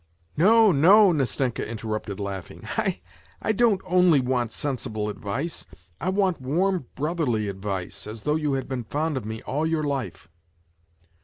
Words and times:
"No, 0.35 0.71
no!" 0.71 1.11
Nastenka 1.13 1.63
interrupted, 1.63 2.19
laughing. 2.19 2.67
"I 2.75 3.51
don't 3.51 3.81
only 3.85 4.19
want 4.19 4.51
sensible 4.51 5.09
advice, 5.09 5.67
I 5.99 6.09
want_warm 6.09 6.85
brotherly 6.95 7.47
advice, 7.47 8.07
as 8.07 8.23
though 8.23 8.33
,.^', 8.23 8.33
you 8.41 8.53
had 8.53 8.67
been 8.67 8.83
fond 8.83 9.15
of 9.15 9.25
me 9.25 9.43
all 9.43 9.67
your 9.67 9.83
life 9.83 10.27